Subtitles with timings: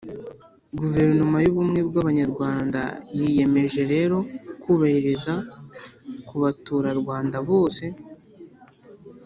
[0.79, 2.81] guverinoma y'ubumwe bw'abanyarwanda
[3.17, 4.17] yiyemeje rero
[4.61, 5.33] kubahiriza
[6.27, 7.85] ku baturarwanda bose